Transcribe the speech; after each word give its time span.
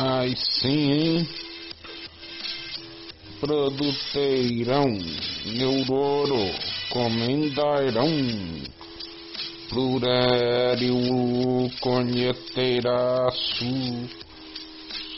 Ai 0.00 0.32
sim, 0.36 0.92
hein? 0.92 1.28
Produteirão, 3.40 4.96
neuroro, 5.44 6.38
comendarão, 6.88 8.06
plurério, 9.68 10.94
conhecerá, 11.80 13.28
su, 13.32 14.08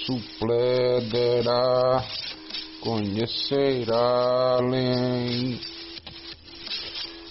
suplederá, 0.07 2.03
conhecerá 2.81 4.57
além. 4.61 5.61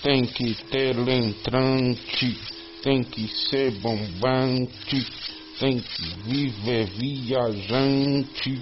Tem 0.04 0.23
que 0.23 0.54
ter 0.70 0.95
entrante, 1.00 2.38
tem 2.84 3.04
que 3.04 3.27
ser 3.50 3.71
bombante, 3.79 5.07
tem 5.59 5.79
que 5.79 6.03
viver 6.23 6.86
viajante 6.86 8.61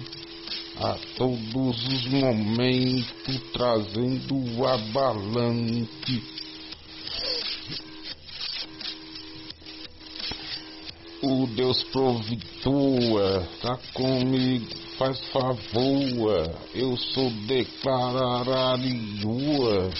a 0.80 0.96
todos 1.16 1.86
os 1.86 2.06
momentos, 2.06 3.40
trazendo 3.52 4.34
o 4.56 4.66
abalante. 4.66 6.22
O 11.22 11.46
Deus 11.48 11.82
provitua, 11.84 13.46
tá 13.60 13.78
comigo, 13.92 14.66
faz 14.96 15.20
favor, 15.30 16.54
eu 16.74 16.96
sou 16.96 17.28
declarariua, 17.46 19.90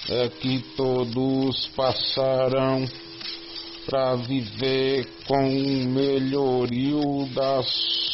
é 0.09 0.29
que 0.29 0.59
todos 0.77 1.69
passarão 1.69 2.85
para 3.87 4.17
viver 4.17 5.07
com 5.27 5.49
o 5.49 5.87
melhorio 5.87 7.27
da 7.35 7.63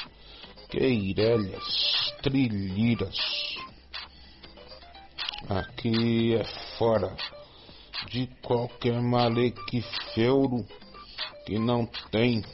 queirelhas, 0.69 2.14
trilhiras. 2.22 3.16
Aqui 5.48 6.34
é 6.34 6.44
fora 6.78 7.16
de 8.10 8.26
qualquer 8.42 9.00
malequifeuro 9.00 10.66
que 11.46 11.58
não 11.58 11.86
tem 12.10 12.44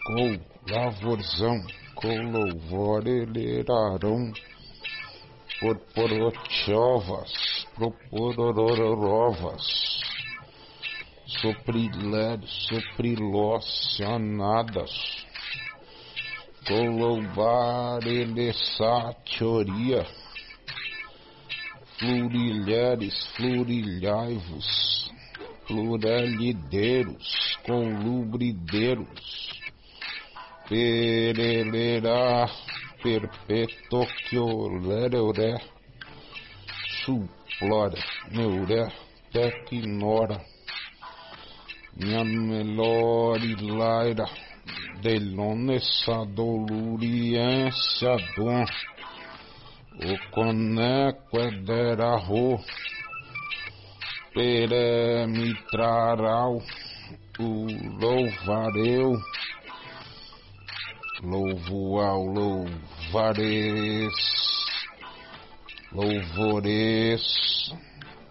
Com 0.04 0.38
lavorzão 0.70 1.60
com 1.96 2.30
louvor 2.30 3.04
elerarão 3.06 4.32
por 5.58 5.78
porochovas, 5.94 7.32
proporororovas, 7.74 9.62
soprilocionadas, 12.68 14.90
coloubar 16.66 18.06
elessatioria, 18.06 20.06
flurilheres, 21.98 23.26
flurilhaivos, 23.36 25.10
pluralideiros, 25.66 27.56
colubrideiros, 30.66 30.68
perelera 30.68 32.50
perpetocioleré 33.02 35.58
suplora 37.04 37.98
neuré 38.32 38.88
tecnora 39.32 40.40
minha 41.96 42.24
melhor 42.24 43.40
ilaira 43.42 44.26
delonessa 45.00 46.24
doluriência 46.34 48.16
dom 48.36 48.64
o 49.98 50.18
coneco 50.30 51.38
é 51.38 51.50
derarro 51.62 52.62
peremitraral 54.34 56.62
o 57.38 57.66
louvareu 58.00 59.16
louvo 61.22 62.00
ao 62.00 62.26
louvares, 62.26 64.12
louvores, 65.92 67.22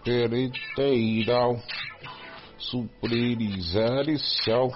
periteiral, 0.04 1.58
supriricel, 2.58 4.70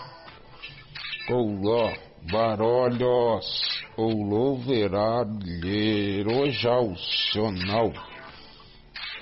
coló, 1.26 1.92
barolhos, 2.30 3.82
ou 3.96 4.22
louveralheiro 4.24 6.50
jalcional, 6.50 7.92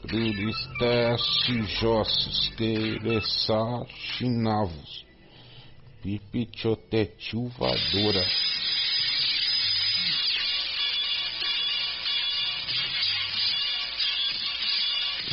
Pluristeste, 0.02 1.62
Jossos, 1.80 2.48
Quereçá, 2.56 3.86
Chinavos, 3.88 5.06
Pipichotetilvadora. 6.02 8.26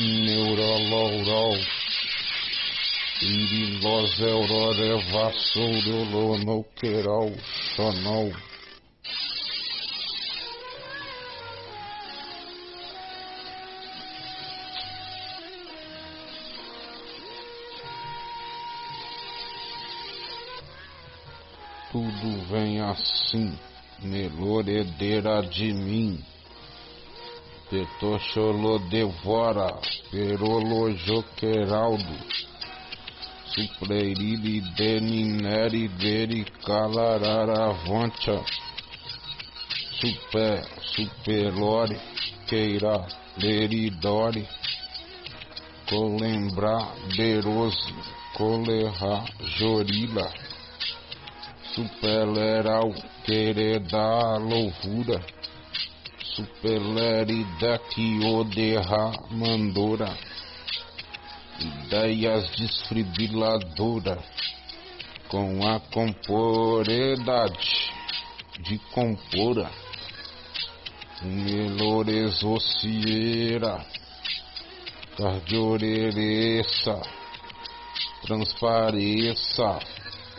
Neurolorol, 0.01 1.57
Irilós, 3.21 4.19
Aurora, 4.19 4.97
Vassouro, 5.11 6.37
Noqueirol, 6.43 7.31
Xonol. 7.75 8.31
Tudo 21.91 22.41
vem 22.49 22.81
assim, 22.81 23.53
meloredeira 24.01 25.43
de 25.43 25.73
mim. 25.73 26.23
Petoxolô 27.71 28.79
devora, 28.89 29.79
perolo 30.11 30.91
joqueraldo, 30.91 32.17
supleriri 33.45 34.59
denineri 34.75 35.87
deri 35.87 36.43
calararavoncha, 36.65 38.43
super, 40.01 40.67
superlore, 40.81 41.97
queira, 42.45 43.07
leridore, 43.37 44.45
colembrar, 45.87 46.93
derose, 47.15 47.93
colerra, 48.35 49.23
jorila, 49.57 50.29
superleral, 51.73 52.93
querer 53.23 53.79
dar 53.79 54.41
louvura, 54.41 55.23
superlerida 56.35 57.79
que 57.89 58.19
o 58.25 58.43
derramandora, 58.43 60.15
ideias 61.59 62.49
desfibriladora, 62.51 64.23
com 65.27 65.67
a 65.67 65.79
comporedade 65.79 67.91
de 68.59 68.77
compora, 68.93 69.71
melorezocieira, 71.21 73.85
cardiorereça, 75.17 77.01
transpareça, 78.23 79.79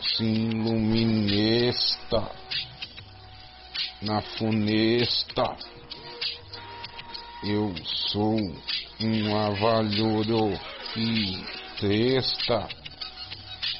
se 0.01 0.23
iluminesta 0.23 2.31
na 4.01 4.21
funesta. 4.21 5.55
Eu 7.45 7.73
sou 7.83 8.37
um 9.01 9.35
avalhoro 9.35 10.57
que 10.93 11.45
testa 11.79 12.69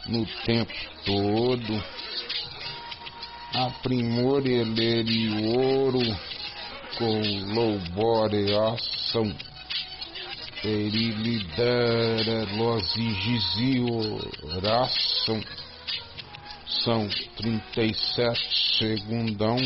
no 0.07 0.25
tempo 0.45 0.73
todo. 1.05 1.83
Aprimore 3.53 4.65
ouro 5.57 6.01
com 6.97 7.21
louboreação. 7.53 9.33
Perilidera 10.61 12.45
oração 14.57 15.41
são 16.83 17.07
37 17.37 18.77
segundão, 18.77 19.57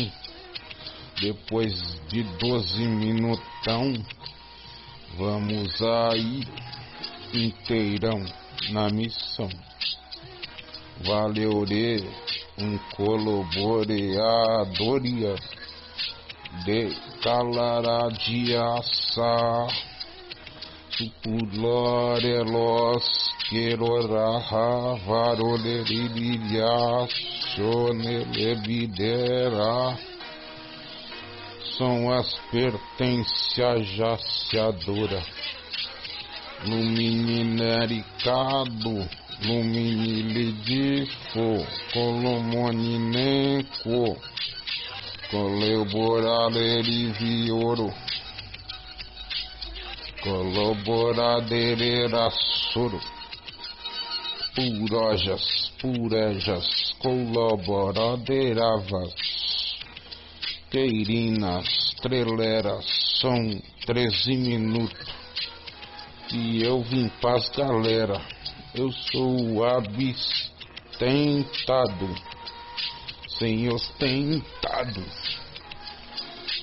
depois 1.20 1.74
de 2.08 2.22
12 2.22 2.86
minutão, 2.86 3.92
vamos 5.16 5.82
aí 5.82 6.46
inteirão 7.34 8.24
na 8.70 8.88
missão. 8.88 9.48
Valeu 11.04 11.64
um 12.58 12.78
colaboreadoria 12.96 15.34
de 16.64 16.96
calaradiaça, 17.22 19.68
supulore 20.90 22.42
Queroraha 23.48 24.96
varoleriria 25.06 26.68
sonelebidera 27.56 29.96
são 31.78 32.12
as 32.12 32.34
pertences 32.50 33.86
jaciadora 33.96 35.22
lumininericado 36.66 39.08
luminilidifo 39.46 41.64
colomoninenco 41.94 44.18
coleuboralerivioro 45.30 47.94
colaboradeira 50.20 52.28
soro 52.72 53.00
purojas, 54.58 55.70
purejas, 55.80 56.66
colaboraderavas, 56.98 59.14
queirinas, 60.70 61.94
treleras, 62.00 62.86
são 63.20 63.60
13 63.86 64.36
minutos. 64.36 65.18
E 66.32 66.62
eu 66.62 66.80
vim 66.82 67.08
paz 67.20 67.50
galera, 67.50 68.18
eu 68.74 68.90
sou 68.92 69.64
abstentado, 69.64 70.24
sem 73.38 73.68
ostentado. 73.72 75.04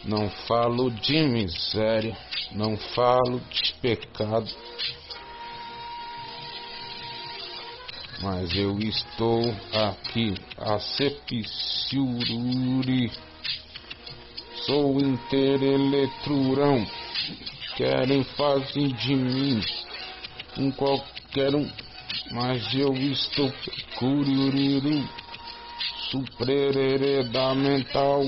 Não 0.03 0.29
falo 0.29 0.91
de 0.91 1.23
miséria, 1.23 2.17
não 2.51 2.77
falo 2.77 3.39
de 3.49 3.73
pecado 3.81 4.53
mas 8.21 8.55
eu 8.55 8.77
estou 8.79 9.41
aqui 9.73 10.35
a 10.57 10.79
Cepiciururi. 10.79 13.11
Sou 14.65 14.99
intereletrurão. 14.99 16.85
Querem 17.75 18.23
fazer 18.23 18.93
de 18.93 19.15
mim 19.15 19.61
um 20.57 20.71
qualquer 20.71 21.53
um, 21.53 21.69
mas 22.31 22.73
eu 22.73 22.93
estou 22.93 23.51
curiuriru. 23.95 25.07
Suprerereda 26.09 27.53
mental. 27.53 28.25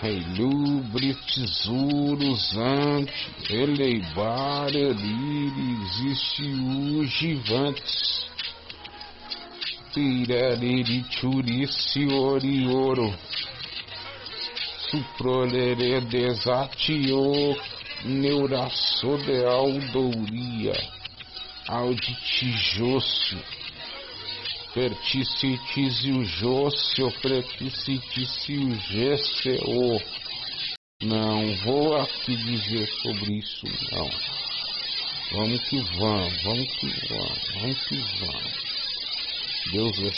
Relubre, 0.00 1.14
tesouros, 1.34 2.56
ante, 2.56 3.30
eleibar, 3.50 4.68
elire, 4.68 5.76
existe 5.82 6.44
o 6.44 7.04
givantes 7.04 8.28
pirariri 9.92 11.04
churici 11.10 12.06
orioro 12.06 13.12
suprolere 14.90 16.00
desatio 16.02 17.56
neuraçodeal 18.04 19.72
douria 19.92 20.74
auditijosso 21.68 23.38
perticitisio 24.74 26.24
josso 26.24 27.10
preticitisio 27.20 28.68
gco 28.90 30.02
não 31.02 31.54
vou 31.64 31.96
aqui 31.96 32.36
dizer 32.36 32.86
sobre 33.02 33.38
isso 33.38 33.66
não 33.92 34.10
Vamos 35.30 35.60
que 35.68 35.78
vamos, 35.98 36.42
vamos 36.42 36.68
que 36.76 36.86
vamos, 37.06 37.38
vamos 37.60 37.86
que 37.86 37.98
vamos. 38.18 38.68
Deus 39.70 39.98
é 39.98 40.12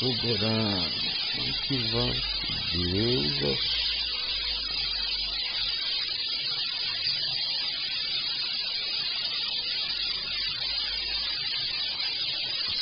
soberano. 0.00 0.90
Vamos 1.36 1.60
que 1.60 1.78
vamos. 1.92 2.22
Deus 2.72 3.42
é 3.42 3.77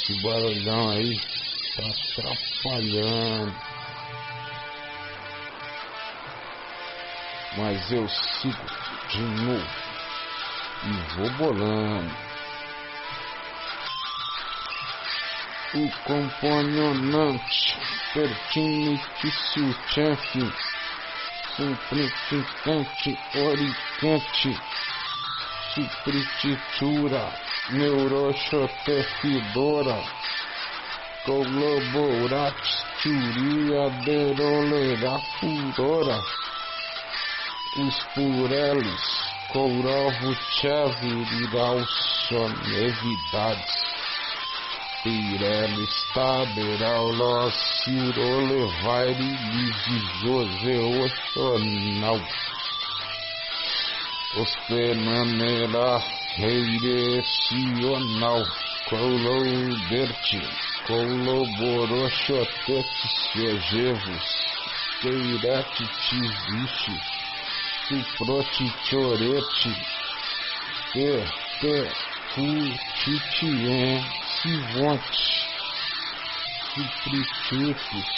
Esse 0.08 0.20
barulhão 0.20 0.90
aí 0.90 1.20
tá 1.74 1.82
atrapalhando. 1.82 3.56
Mas 7.56 7.90
eu 7.90 8.08
sigo 8.08 8.66
de 9.08 9.20
novo 9.22 9.66
e 10.84 10.92
vou 11.16 11.30
bolando. 11.30 12.14
O 15.74 15.90
componente 16.04 17.76
pertinente 18.14 19.30
chefe 19.92 20.52
simplificante 21.56 23.18
oricante 23.34 24.56
suprititura 25.76 27.28
neuroxotefidora, 27.70 30.02
colaborax, 31.26 32.56
tiria, 33.02 33.90
derolera, 34.06 35.20
furora, 35.38 36.18
os 37.76 37.96
pureles, 38.14 39.04
couravo, 39.52 40.30
nevidades, 42.68 43.74
Pirelis, 45.02 45.94
taberaulos, 46.14 47.54
cirolevaire, 47.84 49.28
lise, 49.52 49.98
josé, 50.20 50.76
oxonal, 51.04 52.20
os 54.34 54.56
penanera, 54.66 56.02
reirecional, 56.36 58.44
coloberte, 58.88 60.42
colaboroshotex, 60.86 62.86
segevos, 63.32 64.26
teiretitivite, 65.00 66.94
suprotitiorete, 67.88 69.72
te, 70.92 71.10
te, 71.60 71.76
futitien, 72.34 74.02
sivonte, 74.42 75.22
suprititus, 76.74 78.10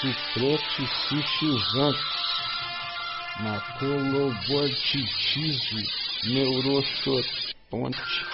suproticichizante, 0.00 2.35
na 3.40 3.60
colobortitizo, 3.78 5.76
neuroxote, 6.24 7.54
ponte. 7.70 8.26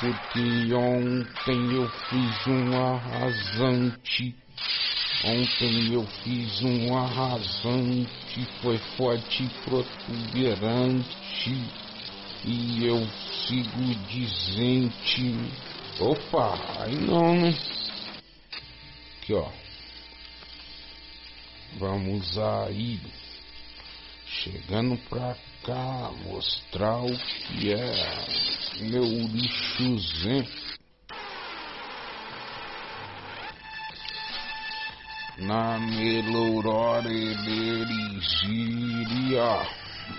Porque 0.00 0.72
ontem 0.72 1.74
eu 1.74 1.88
fiz 2.08 2.46
um 2.46 2.86
arrasante. 2.86 4.34
Ontem 5.24 5.92
eu 5.92 6.06
fiz 6.22 6.62
um 6.62 6.96
arrasante. 6.96 8.46
Foi 8.62 8.78
forte 8.96 9.42
e 9.44 9.48
protuberante. 9.64 11.52
E 12.44 12.84
eu 12.86 13.04
sigo 13.32 13.94
dizente. 14.06 15.34
Opa, 15.98 16.56
aí 16.80 16.94
não, 16.94 17.34
né? 17.34 17.52
Aqui, 19.20 19.34
ó. 19.34 19.50
Vamos 21.76 22.38
aí. 22.38 23.00
Chegando 24.30 24.96
pra 25.08 25.34
cá, 25.64 26.12
mostrar 26.26 26.98
o 26.98 27.16
que 27.16 27.72
é 27.72 27.94
meu 28.80 29.04
lixozinho. 29.04 30.46
Na 35.38 35.78
melorora 35.78 37.08
elerigiria, 37.10 38.18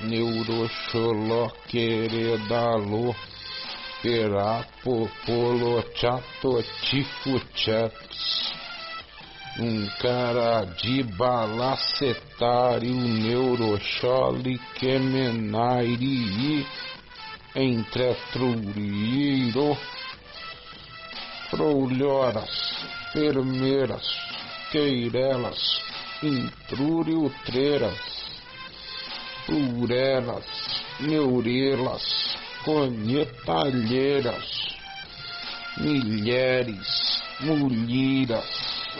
neuroxoló 0.04 1.50
queredalô, 1.68 3.16
perapopolo 4.02 5.84
chato 5.94 6.64
tifuchetos 6.90 8.60
um 9.60 9.86
cara 10.02 10.64
de 10.64 11.04
balacetário, 11.04 12.96
neurochole, 12.96 14.58
quemenairi, 14.76 16.66
entretruriro, 17.54 19.78
frolhoras, 21.50 22.72
permeiras, 23.12 24.08
queirelas, 24.72 25.82
intruriutreiras, 26.24 28.00
purelas, 29.46 30.46
neurelas, 31.02 32.38
conhetalheiras, 32.64 34.70
milheres, 35.78 37.20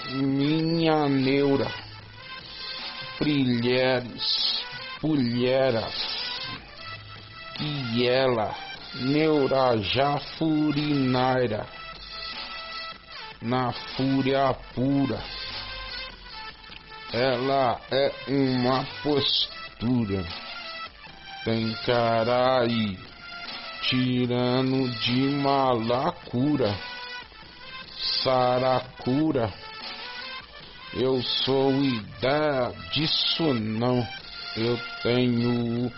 minha 0.10 1.08
neura, 1.08 1.72
brilhares, 3.20 4.64
pulheras, 5.00 5.94
e 7.60 8.08
ela, 8.08 8.56
neura 8.96 9.78
jafurinaira, 9.78 11.68
na 13.42 13.72
fúria 13.72 14.54
pura, 14.74 15.22
ela 17.14 17.80
é 17.92 18.12
uma 18.28 18.86
postura, 19.04 20.26
tem 21.46 21.74
cara 21.86 22.62
aí, 22.62 22.98
tirano 23.82 24.90
de 24.90 25.30
malacura, 25.42 26.76
saracura. 28.24 29.52
Eu 30.94 31.22
sou 31.22 31.72
ideia 31.84 32.74
disso 32.92 33.54
não. 33.54 34.04
Eu 34.58 34.80
tenho 35.04 35.92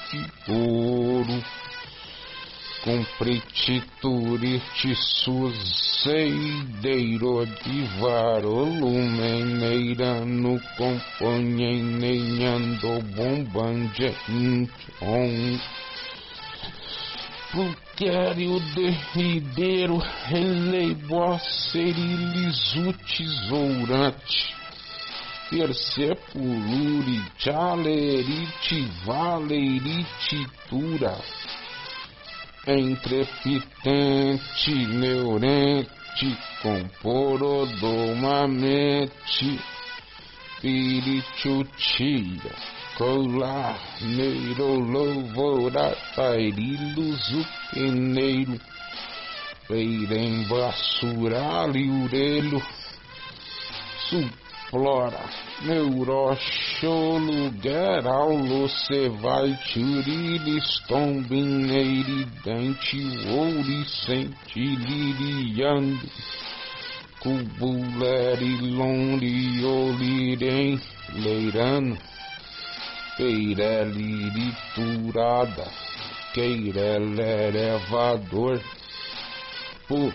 ouro 0.48 1.44
compretiturite 2.88 4.96
suseideiro 4.96 7.44
de 7.44 7.84
varolumeneira 8.00 10.24
no 10.24 10.58
companheinando 10.78 13.02
bombande 13.14 14.16
on 15.02 15.60
Pulquério 17.50 18.60
derrideiro, 18.74 19.96
releiboacerilisuti 20.26 23.24
tesourante, 23.48 24.54
percepuluri, 25.50 27.22
chalerite, 27.38 28.86
valerititura, 29.04 31.18
entrepitente, 32.66 34.74
neurente, 34.88 36.36
comporodomamente, 36.62 39.60
pirichutia, 40.60 42.52
colar, 42.96 43.78
neiro, 44.00 44.80
louvora, 44.80 45.96
tairilo, 46.14 47.16
zuqueneiro, 47.16 48.60
feirem, 49.66 50.46
basura, 50.48 51.66
liurelo, 54.68 54.68
explora, 54.68 55.24
neuroxolo, 55.62 57.50
geraulo, 57.60 58.68
se 58.68 59.08
vai 59.08 59.58
turiris, 59.72 60.80
tombineiri, 60.86 62.26
dante, 62.44 63.00
ouri, 63.30 63.84
senti, 63.84 64.76
liriando, 64.76 66.06
cubuleri, 67.20 68.58
lonri, 68.76 69.64
olirem, 69.64 70.78
leirano, 71.14 71.96
queireliriturada, 73.16 75.66
queirelevador, 76.34 78.60
por 79.88 80.12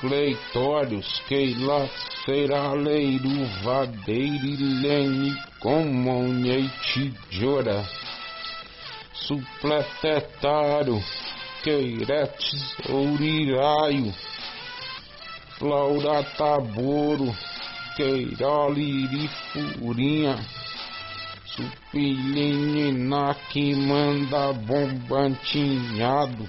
cleitórios, 0.00 1.20
queilaceiraleiro, 1.28 3.28
vadeirilene, 3.62 5.36
comunheitijora, 5.60 7.84
supletetário, 9.12 11.00
queiretes, 11.62 12.74
ouriraio, 12.88 14.12
flaurataboro, 15.58 17.36
queirolirifurinha, 17.96 20.38
supilinina 21.46 23.34
que 23.50 23.74
manda 23.74 24.52
bombantinhado, 24.52 26.48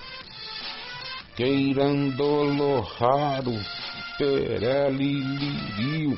queirandolo 1.35 2.87
raro, 2.97 3.53
pereli 4.17 5.21
lirio, 5.21 6.17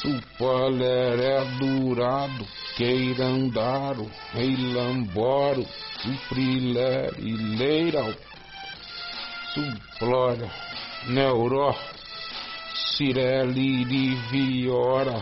supaleré 0.00 1.44
durado, 1.58 2.46
queirandaro, 2.76 4.08
reilamboro, 4.32 5.66
suprilerileiral, 6.00 8.14
suplora, 9.52 10.48
neuró, 11.08 11.74
cireliriviora, 12.96 15.20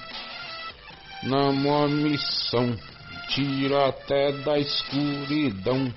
Na 1.23 1.53
missão, 1.87 2.77
tira 3.29 3.91
até 3.91 4.33
da 4.33 4.59
escuridão. 4.59 5.95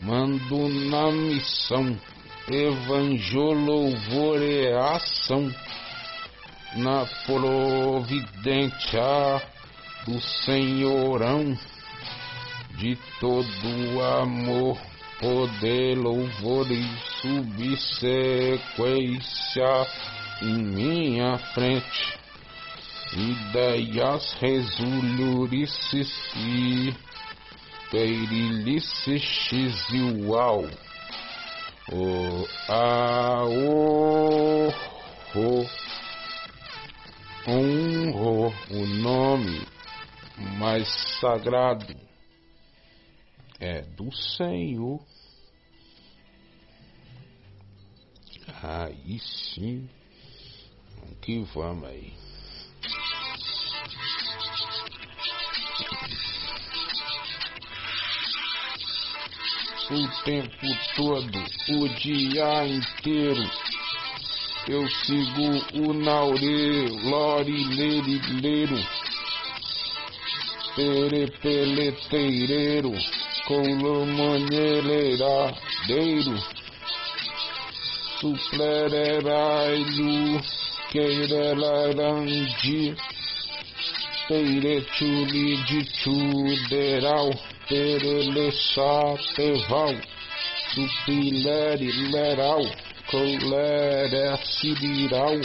Mando 0.00 0.68
na 0.90 1.10
missão, 1.10 1.98
evangelho, 2.48 3.52
louvor 3.52 4.42
e 4.42 4.72
ação. 4.72 5.50
Na 6.76 7.06
providência 7.24 9.00
do 10.06 10.20
Senhorão, 10.20 11.56
de 12.76 12.96
todo 13.20 14.02
amor 14.20 14.76
poder, 15.20 15.96
louvor 15.96 16.70
e 16.70 16.84
subsequência 17.22 18.26
em 20.42 20.58
minha 20.58 21.38
frente. 21.54 22.18
Ideias 23.16 24.34
resulurices 24.40 26.12
e 26.36 26.92
peirilices 27.90 29.86
e 29.90 30.02
uau. 30.26 30.64
O 31.92 32.46
a 32.68 33.44
o 33.46 34.68
ho 35.34 35.66
honro 37.46 38.54
o 38.70 38.86
nome 39.02 39.66
mais 40.58 40.88
sagrado 41.20 41.94
é 43.60 43.82
do 43.82 44.10
Senhor. 44.14 45.00
Aí 48.62 49.18
sim, 49.18 49.88
que 51.20 51.40
vamos 51.54 51.88
aí. 51.88 52.12
O 59.90 60.08
tempo 60.24 60.66
todo, 60.96 61.44
o 61.68 61.88
dia 62.00 62.66
inteiro, 62.66 63.44
eu 64.66 64.88
sigo 64.88 65.62
o 65.74 65.92
naureu, 65.92 66.96
lorileiro, 67.04 68.82
perepeleteireiro, 70.74 72.94
colomaneleiradeiro, 73.46 76.42
suplereraio, 78.20 80.42
queirelarandir, 80.90 82.96
Peirechuli 84.26 85.58
de 85.68 85.84
chuderal, 85.84 87.28
perelexateval, 87.68 90.00
supileri 90.72 91.90
leral, 92.10 92.64
colere 93.10 94.26
sidiral, 94.42 95.40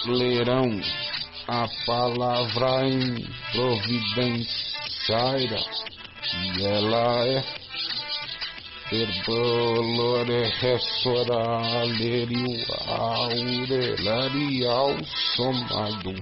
Leirão, 0.07 0.81
a 1.47 1.69
palavra 1.85 2.89
em 2.89 3.29
providenciaira, 5.11 5.61
e 6.35 6.65
ela 6.65 7.27
é 7.27 7.45
Herbolore 8.93 10.49
ressoralerio 10.61 12.65
aurelarial 12.89 14.97
somado 15.37 16.15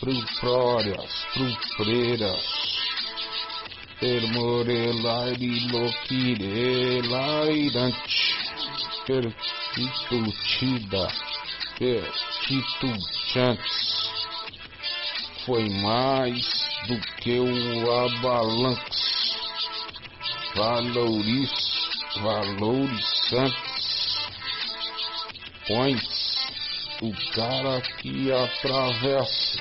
Pruprórias, 0.00 1.12
prupreiras, 1.32 2.44
permorelari 4.00 5.68
loquirelairante, 5.70 8.34
pertitutida, 9.06 11.04
pertitutantes. 11.78 13.94
Foi 15.46 15.68
mais 15.70 16.63
do 16.86 17.00
que 17.20 17.38
o 17.38 17.92
abalanx, 18.04 18.80
valores, 20.54 21.50
santos, 23.28 24.18
pões 25.66 26.24
o 27.00 27.12
cara 27.34 27.80
que 27.80 28.30
atravessa, 28.32 29.58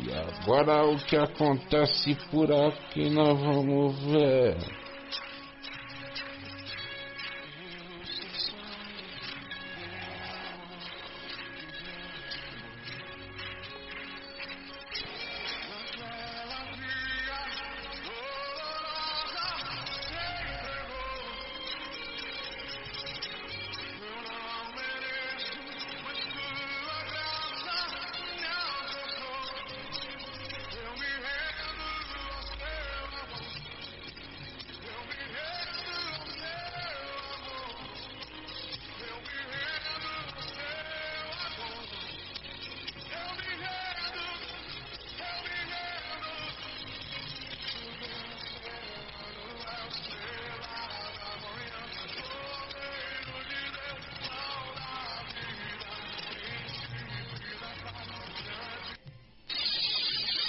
E 0.00 0.12
agora 0.12 0.84
o 0.84 0.98
que 0.98 1.16
acontece 1.16 2.14
por 2.30 2.52
aqui 2.52 3.08
nós 3.08 3.40
vamos 3.40 3.98
ver. 4.00 4.83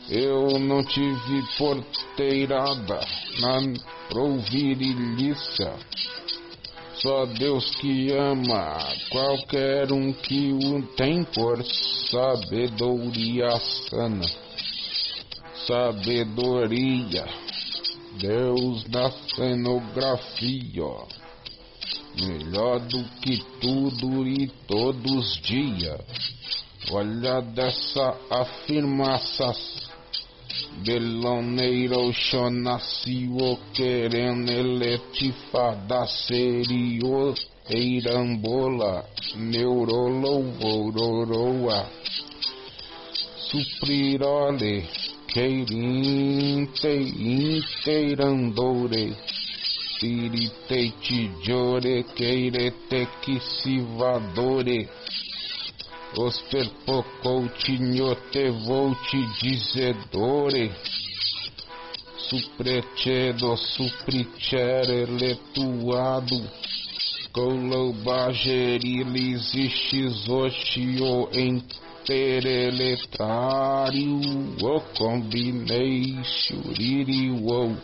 Eu 0.09 0.59
não 0.59 0.83
tive 0.83 1.43
porteirada 1.57 2.99
na 3.39 3.61
provirilícia 4.09 5.73
só 7.03 7.25
Deus 7.25 7.69
que 7.75 8.13
ama 8.13 8.77
qualquer 9.09 9.91
um 9.91 10.13
que 10.13 10.53
o 10.53 10.81
tem 10.95 11.21
por 11.25 11.61
sabedoria 12.09 13.49
sana. 13.89 14.25
Sabedoria, 15.67 17.25
Deus 18.17 18.85
na 18.87 19.11
cenografia, 19.35 20.83
melhor 22.25 22.79
do 22.79 23.03
que 23.19 23.37
tudo 23.59 24.25
e 24.25 24.47
todos 24.65 25.11
os 25.11 25.41
dias. 25.41 25.99
Olha 26.89 27.41
dessa 27.41 28.17
afirmação 28.29 29.53
Beloneiro 30.81 32.11
nasceu 32.51 33.59
querendo 33.73 34.51
eletifada 34.51 36.07
serio 36.07 37.35
eirambola 37.69 39.05
neurolovororoa 39.35 42.03
suprirole 43.53 44.83
queirinte 45.27 46.91
inteirandore. 46.91 49.15
Tiriteite 49.99 51.29
jore 51.45 52.03
queirete 52.15 53.07
que 53.21 53.39
os 56.17 56.41
perpocoutinho 56.43 58.15
te 58.31 58.49
vou 58.51 58.95
te 58.95 59.25
dizedore, 59.41 60.71
supretedo 62.17 63.57
supricere 63.57 65.05
letuado, 65.05 66.41
colobagerilis 67.31 69.53
e 69.55 69.69
xizoxio 69.69 71.29
intereletário, 71.33 74.19
o 74.61 74.79
combinei 74.95 76.23
xuririo, 76.23 77.75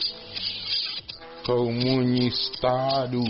comunistário, 1.44 3.24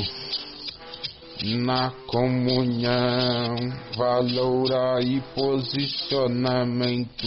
na 1.43 1.91
comunhão, 2.07 3.55
valor 3.95 4.69
e 5.01 5.21
posicionamento, 5.33 7.25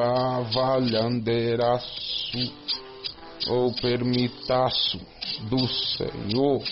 avalhanderaço 0.00 2.52
ou 3.48 3.72
permitaço 3.74 5.00
do 5.48 5.66
Senhor. 5.66 6.62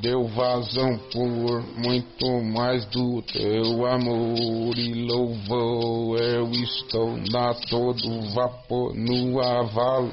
Deu 0.00 0.26
vazão 0.28 0.98
por 1.12 1.62
muito 1.76 2.42
mais 2.42 2.86
do 2.86 3.20
teu 3.22 3.86
amor 3.86 4.78
e 4.78 5.06
louvor. 5.06 6.18
Eu 6.18 6.50
estou 6.50 7.18
na 7.30 7.52
todo 7.54 8.22
vapor 8.32 8.94
no 8.94 9.38
avalor. 9.38 10.10